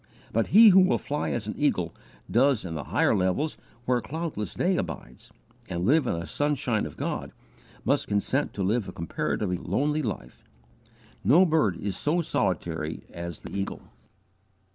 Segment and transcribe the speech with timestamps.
[0.33, 1.93] But he who will fly as an eagle
[2.27, 3.55] does into the higher levels
[3.85, 5.31] where cloudless day abides,
[5.69, 7.31] and live in the sunshine of God,
[7.85, 10.43] must consent to live a comparatively lonely life.
[11.23, 13.83] No bird is so solitary as the eagle.